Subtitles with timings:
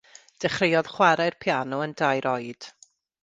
[0.43, 2.71] Dechreuodd chwarae'r piano yn dair oed.